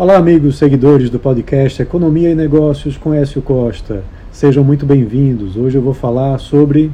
Olá, 0.00 0.16
amigos 0.16 0.56
seguidores 0.56 1.10
do 1.10 1.18
podcast 1.18 1.82
Economia 1.82 2.30
e 2.30 2.34
Negócios 2.34 2.96
com 2.96 3.12
Écio 3.12 3.42
Costa. 3.42 4.02
Sejam 4.32 4.64
muito 4.64 4.86
bem-vindos. 4.86 5.58
Hoje 5.58 5.76
eu 5.76 5.82
vou 5.82 5.92
falar 5.92 6.38
sobre 6.38 6.90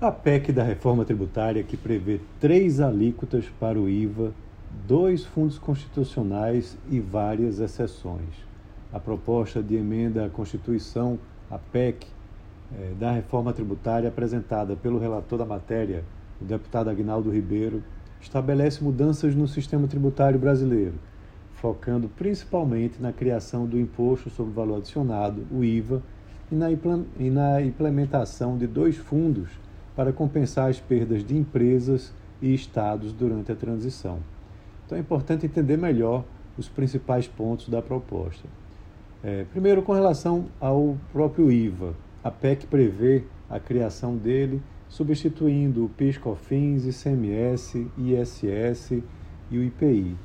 a 0.00 0.10
PEC 0.10 0.52
da 0.52 0.62
reforma 0.62 1.04
tributária 1.04 1.62
que 1.62 1.76
prevê 1.76 2.18
três 2.40 2.80
alíquotas 2.80 3.44
para 3.60 3.78
o 3.78 3.90
IVA, 3.90 4.32
dois 4.88 5.22
fundos 5.22 5.58
constitucionais 5.58 6.78
e 6.90 6.98
várias 6.98 7.60
exceções. 7.60 8.32
A 8.90 8.98
proposta 8.98 9.62
de 9.62 9.76
emenda 9.76 10.24
à 10.24 10.30
Constituição, 10.30 11.18
a 11.50 11.58
PEC, 11.58 12.06
eh, 12.72 12.92
da 12.98 13.12
reforma 13.12 13.52
tributária 13.52 14.08
apresentada 14.08 14.74
pelo 14.74 14.98
relator 14.98 15.38
da 15.38 15.44
matéria, 15.44 16.02
o 16.40 16.44
deputado 16.46 16.88
Agnaldo 16.88 17.30
Ribeiro, 17.30 17.82
estabelece 18.20 18.82
mudanças 18.82 19.34
no 19.34 19.46
sistema 19.46 19.86
tributário 19.86 20.38
brasileiro, 20.38 20.94
focando 21.54 22.08
principalmente 22.08 23.00
na 23.00 23.12
criação 23.12 23.66
do 23.66 23.78
Imposto 23.78 24.30
sobre 24.30 24.52
Valor 24.52 24.78
Adicionado, 24.78 25.46
o 25.50 25.64
IVA, 25.64 26.02
e 27.18 27.30
na 27.30 27.60
implementação 27.60 28.56
de 28.56 28.66
dois 28.66 28.96
fundos 28.96 29.48
para 29.96 30.12
compensar 30.12 30.70
as 30.70 30.78
perdas 30.78 31.24
de 31.24 31.36
empresas 31.36 32.12
e 32.40 32.54
estados 32.54 33.12
durante 33.12 33.50
a 33.50 33.56
transição. 33.56 34.18
Então 34.84 34.96
é 34.96 35.00
importante 35.00 35.46
entender 35.46 35.76
melhor 35.76 36.24
os 36.56 36.68
principais 36.68 37.26
pontos 37.26 37.68
da 37.68 37.82
proposta. 37.82 38.46
É, 39.24 39.44
primeiro, 39.50 39.82
com 39.82 39.92
relação 39.92 40.46
ao 40.60 40.96
próprio 41.12 41.50
IVA, 41.50 41.94
a 42.22 42.30
PEC 42.30 42.66
prevê 42.66 43.24
a 43.50 43.58
criação 43.58 44.16
dele 44.16 44.62
substituindo 44.96 45.84
o 45.84 45.90
PIS, 45.90 46.16
COFINS, 46.16 46.86
ICMS, 46.86 47.86
ISS 47.98 49.02
e 49.50 49.58
o 49.58 49.62
IPI, 49.62 50.16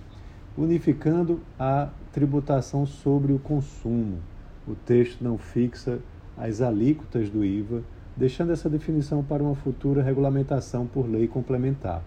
unificando 0.57 1.41
a 1.59 1.89
tributação 2.13 2.85
sobre 2.85 3.33
o 3.33 3.39
consumo. 3.39 4.19
O 4.65 4.73
texto 4.73 5.21
não 5.21 5.37
fixa 5.37 5.99
as 6.37 6.61
alíquotas 6.61 7.29
do 7.29 7.43
IVA, 7.43 7.83
deixando 8.15 8.53
essa 8.53 8.69
definição 8.69 9.21
para 9.21 9.43
uma 9.43 9.55
futura 9.55 10.01
regulamentação 10.01 10.87
por 10.87 11.05
lei 11.05 11.27
complementar. 11.27 12.01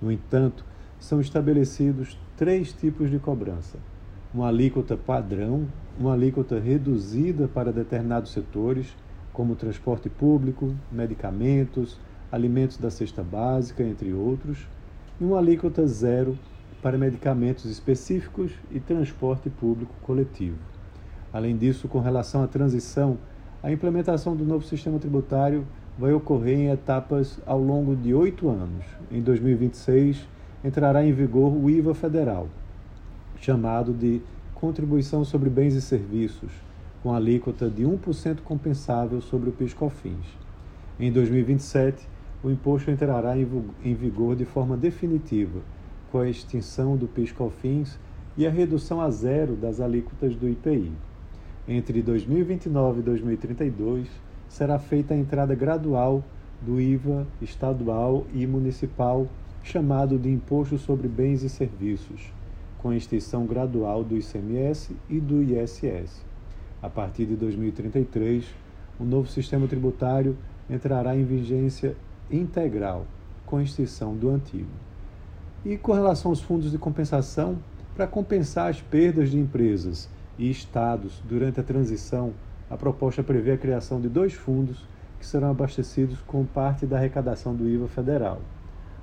No 0.00 0.12
entanto, 0.12 0.66
são 1.00 1.18
estabelecidos 1.18 2.18
três 2.36 2.74
tipos 2.74 3.10
de 3.10 3.18
cobrança: 3.18 3.78
uma 4.34 4.48
alíquota 4.48 4.98
padrão, 4.98 5.66
uma 5.98 6.12
alíquota 6.12 6.60
reduzida 6.60 7.48
para 7.48 7.72
determinados 7.72 8.32
setores 8.32 8.94
como 9.36 9.54
transporte 9.54 10.08
público, 10.08 10.74
medicamentos, 10.90 12.00
alimentos 12.32 12.78
da 12.78 12.90
cesta 12.90 13.22
básica, 13.22 13.82
entre 13.82 14.14
outros, 14.14 14.66
e 15.20 15.24
uma 15.24 15.36
alíquota 15.36 15.86
zero 15.86 16.38
para 16.80 16.96
medicamentos 16.96 17.66
específicos 17.66 18.52
e 18.70 18.80
transporte 18.80 19.50
público 19.50 19.92
coletivo. 20.00 20.56
Além 21.34 21.54
disso, 21.54 21.86
com 21.86 22.00
relação 22.00 22.42
à 22.42 22.46
transição, 22.46 23.18
a 23.62 23.70
implementação 23.70 24.34
do 24.34 24.42
novo 24.42 24.64
sistema 24.64 24.98
tributário 24.98 25.66
vai 25.98 26.14
ocorrer 26.14 26.58
em 26.58 26.70
etapas 26.70 27.38
ao 27.44 27.60
longo 27.60 27.94
de 27.94 28.14
oito 28.14 28.48
anos. 28.48 28.86
Em 29.12 29.20
2026, 29.20 30.26
entrará 30.64 31.04
em 31.04 31.12
vigor 31.12 31.52
o 31.52 31.68
IVA 31.68 31.94
federal, 31.94 32.48
chamado 33.38 33.92
de 33.92 34.22
Contribuição 34.54 35.26
sobre 35.26 35.50
Bens 35.50 35.74
e 35.74 35.82
Serviços, 35.82 36.65
com 37.06 37.14
alíquota 37.14 37.70
de 37.70 37.84
1% 37.84 38.40
compensável 38.40 39.20
sobre 39.20 39.48
o 39.48 39.52
PIS/COFINS. 39.52 40.26
Em 40.98 41.12
2027, 41.12 42.04
o 42.42 42.50
imposto 42.50 42.90
entrará 42.90 43.36
em 43.38 43.94
vigor 43.94 44.34
de 44.34 44.44
forma 44.44 44.76
definitiva, 44.76 45.60
com 46.10 46.18
a 46.18 46.28
extinção 46.28 46.96
do 46.96 47.06
PIS/COFINS 47.06 47.96
e 48.36 48.44
a 48.44 48.50
redução 48.50 49.00
a 49.00 49.08
zero 49.08 49.54
das 49.54 49.80
alíquotas 49.80 50.34
do 50.34 50.48
IPI. 50.48 50.90
Entre 51.68 52.02
2029 52.02 52.98
e 52.98 53.02
2032, 53.04 54.08
será 54.48 54.76
feita 54.76 55.14
a 55.14 55.16
entrada 55.16 55.54
gradual 55.54 56.24
do 56.60 56.80
IVA 56.80 57.24
estadual 57.40 58.26
e 58.34 58.44
municipal, 58.48 59.28
chamado 59.62 60.18
de 60.18 60.28
Imposto 60.28 60.76
sobre 60.76 61.06
Bens 61.06 61.44
e 61.44 61.48
Serviços, 61.48 62.32
com 62.78 62.92
extinção 62.92 63.46
gradual 63.46 64.02
do 64.02 64.16
ICMS 64.16 64.96
e 65.08 65.20
do 65.20 65.40
ISS. 65.40 66.26
A 66.82 66.90
partir 66.90 67.26
de 67.26 67.36
2033, 67.36 68.44
o 69.00 69.04
novo 69.04 69.28
sistema 69.28 69.66
tributário 69.66 70.36
entrará 70.68 71.16
em 71.16 71.24
vigência 71.24 71.96
integral, 72.30 73.06
com 73.44 73.60
extinção 73.60 74.14
do 74.14 74.28
antigo. 74.30 74.70
E 75.64 75.76
com 75.76 75.92
relação 75.92 76.30
aos 76.30 76.40
fundos 76.40 76.70
de 76.70 76.78
compensação, 76.78 77.58
para 77.94 78.06
compensar 78.06 78.68
as 78.68 78.80
perdas 78.80 79.30
de 79.30 79.38
empresas 79.38 80.08
e 80.38 80.50
estados 80.50 81.22
durante 81.26 81.60
a 81.60 81.62
transição, 81.62 82.34
a 82.68 82.76
proposta 82.76 83.22
prevê 83.22 83.52
a 83.52 83.58
criação 83.58 84.00
de 84.00 84.08
dois 84.08 84.34
fundos 84.34 84.84
que 85.18 85.26
serão 85.26 85.50
abastecidos 85.50 86.20
com 86.26 86.44
parte 86.44 86.84
da 86.84 86.98
arrecadação 86.98 87.54
do 87.54 87.68
IVA 87.68 87.88
federal. 87.88 88.40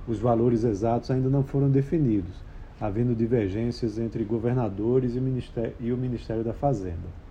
Os 0.08 0.20
valores 0.20 0.64
exatos 0.64 1.10
ainda 1.10 1.30
não 1.30 1.44
foram 1.44 1.70
definidos, 1.70 2.36
havendo 2.80 3.16
divergências 3.16 3.98
entre 3.98 4.24
governadores 4.24 5.16
e 5.16 5.92
o 5.92 5.98
Ministério 5.98 6.44
da 6.44 6.54
Fazenda. 6.54 7.23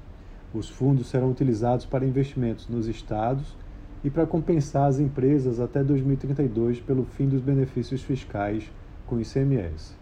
Os 0.55 0.69
fundos 0.69 1.07
serão 1.07 1.31
utilizados 1.31 1.87
para 1.87 2.05
investimentos 2.05 2.69
nos 2.69 2.87
estados 2.87 3.57
e 4.05 4.11
para 4.11 4.27
compensar 4.27 4.87
as 4.87 4.99
empresas 4.99 5.61
até 5.61 5.83
2032 5.83 6.81
pelo 6.81 7.05
fim 7.05 7.27
dos 7.27 7.41
benefícios 7.41 8.03
fiscais 8.03 8.71
com 9.07 9.19
ICMS. 9.19 9.95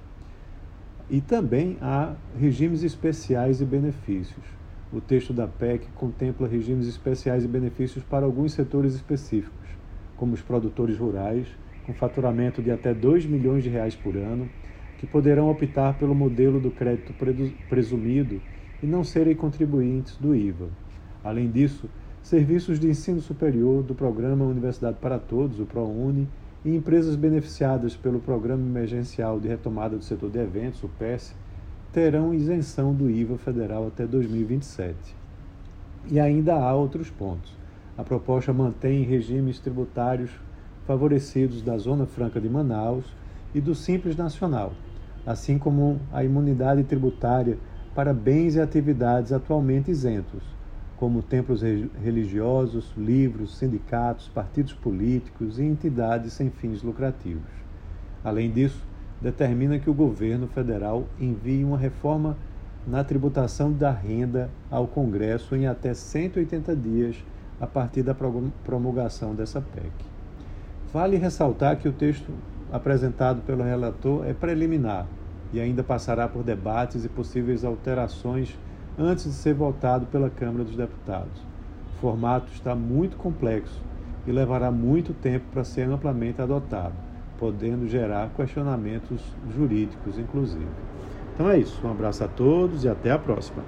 E 1.08 1.20
também 1.20 1.76
há 1.80 2.14
regimes 2.38 2.82
especiais 2.82 3.60
e 3.60 3.64
benefícios. 3.64 4.44
O 4.92 5.00
texto 5.00 5.32
da 5.32 5.46
PEC 5.46 5.86
contempla 5.94 6.48
regimes 6.48 6.88
especiais 6.88 7.44
e 7.44 7.48
benefícios 7.48 8.02
para 8.02 8.26
alguns 8.26 8.52
setores 8.52 8.94
específicos, 8.94 9.68
como 10.16 10.34
os 10.34 10.40
produtores 10.40 10.98
rurais, 10.98 11.46
com 11.86 11.94
faturamento 11.94 12.60
de 12.60 12.72
até 12.72 12.92
2 12.92 13.24
milhões 13.26 13.62
de 13.62 13.70
reais 13.70 13.94
por 13.94 14.16
ano, 14.16 14.48
que 14.98 15.06
poderão 15.06 15.48
optar 15.48 15.96
pelo 15.96 16.14
modelo 16.14 16.60
do 16.60 16.70
crédito 16.70 17.14
presumido 17.68 18.40
e 18.82 18.86
não 18.86 19.04
serem 19.04 19.34
contribuintes 19.34 20.16
do 20.16 20.34
IVA. 20.34 20.68
Além 21.22 21.50
disso, 21.50 21.88
serviços 22.22 22.78
de 22.78 22.88
ensino 22.88 23.20
superior 23.20 23.82
do 23.82 23.94
programa 23.94 24.44
Universidade 24.44 24.96
para 25.00 25.18
Todos, 25.18 25.60
o 25.60 25.66
ProUni, 25.66 26.28
e 26.64 26.74
empresas 26.74 27.16
beneficiadas 27.16 27.96
pelo 27.96 28.20
Programa 28.20 28.62
Emergencial 28.62 29.40
de 29.40 29.48
Retomada 29.48 29.96
do 29.96 30.04
Setor 30.04 30.30
de 30.30 30.38
Eventos, 30.38 30.82
o 30.82 30.88
PES, 30.88 31.34
terão 31.92 32.34
isenção 32.34 32.94
do 32.94 33.10
IVA 33.10 33.38
federal 33.38 33.86
até 33.86 34.06
2027. 34.06 34.94
E 36.10 36.20
ainda 36.20 36.54
há 36.54 36.74
outros 36.74 37.10
pontos. 37.10 37.56
A 37.96 38.02
proposta 38.02 38.52
mantém 38.52 39.02
regimes 39.02 39.58
tributários 39.58 40.30
favorecidos 40.86 41.62
da 41.62 41.76
Zona 41.78 42.06
Franca 42.06 42.40
de 42.40 42.48
Manaus 42.48 43.04
e 43.54 43.60
do 43.60 43.74
Simples 43.74 44.16
Nacional, 44.16 44.72
assim 45.26 45.58
como 45.58 46.00
a 46.12 46.22
imunidade 46.22 46.84
tributária 46.84 47.58
para 47.94 48.14
bens 48.14 48.54
e 48.54 48.60
atividades 48.60 49.32
atualmente 49.32 49.90
isentos, 49.90 50.42
como 50.96 51.22
templos 51.22 51.62
religiosos, 51.62 52.92
livros, 52.96 53.56
sindicatos, 53.56 54.28
partidos 54.28 54.72
políticos 54.72 55.58
e 55.58 55.64
entidades 55.64 56.32
sem 56.32 56.50
fins 56.50 56.82
lucrativos. 56.82 57.50
Além 58.22 58.50
disso, 58.50 58.86
determina 59.20 59.78
que 59.78 59.90
o 59.90 59.94
governo 59.94 60.46
federal 60.46 61.06
envie 61.18 61.64
uma 61.64 61.78
reforma 61.78 62.36
na 62.86 63.02
tributação 63.04 63.72
da 63.72 63.90
renda 63.90 64.50
ao 64.70 64.86
Congresso 64.86 65.54
em 65.56 65.66
até 65.66 65.92
180 65.92 66.74
dias 66.76 67.16
a 67.60 67.66
partir 67.66 68.02
da 68.02 68.14
promulgação 68.64 69.34
dessa 69.34 69.60
PEC. 69.60 69.90
Vale 70.92 71.16
ressaltar 71.16 71.76
que 71.76 71.88
o 71.88 71.92
texto 71.92 72.32
apresentado 72.72 73.42
pelo 73.42 73.62
relator 73.62 74.26
é 74.26 74.32
preliminar 74.32 75.06
e 75.52 75.60
ainda 75.60 75.82
passará 75.82 76.28
por 76.28 76.42
debates 76.42 77.04
e 77.04 77.08
possíveis 77.08 77.64
alterações 77.64 78.56
antes 78.98 79.24
de 79.24 79.32
ser 79.32 79.54
votado 79.54 80.06
pela 80.06 80.30
Câmara 80.30 80.64
dos 80.64 80.76
Deputados. 80.76 81.40
O 81.96 82.00
formato 82.00 82.52
está 82.52 82.74
muito 82.74 83.16
complexo 83.16 83.80
e 84.26 84.32
levará 84.32 84.70
muito 84.70 85.12
tempo 85.12 85.46
para 85.52 85.64
ser 85.64 85.88
amplamente 85.88 86.40
adotado, 86.40 86.94
podendo 87.38 87.88
gerar 87.88 88.30
questionamentos 88.36 89.22
jurídicos, 89.54 90.18
inclusive. 90.18 90.68
Então 91.34 91.48
é 91.48 91.58
isso. 91.58 91.80
Um 91.86 91.90
abraço 91.90 92.22
a 92.24 92.28
todos 92.28 92.84
e 92.84 92.88
até 92.88 93.10
a 93.10 93.18
próxima. 93.18 93.62